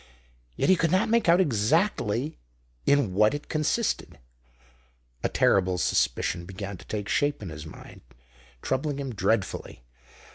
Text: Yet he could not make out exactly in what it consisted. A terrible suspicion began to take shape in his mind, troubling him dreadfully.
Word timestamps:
Yet 0.55 0.69
he 0.69 0.75
could 0.75 0.89
not 0.89 1.09
make 1.09 1.29
out 1.29 1.39
exactly 1.39 2.39
in 2.87 3.13
what 3.13 3.35
it 3.35 3.49
consisted. 3.49 4.17
A 5.21 5.29
terrible 5.29 5.77
suspicion 5.77 6.45
began 6.45 6.75
to 6.77 6.87
take 6.87 7.07
shape 7.07 7.43
in 7.43 7.49
his 7.49 7.67
mind, 7.67 8.01
troubling 8.63 8.97
him 8.97 9.13
dreadfully. 9.13 9.83